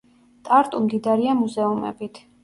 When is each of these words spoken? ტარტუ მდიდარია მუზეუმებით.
ტარტუ 0.47 0.79
მდიდარია 0.85 1.35
მუზეუმებით. 1.41 2.17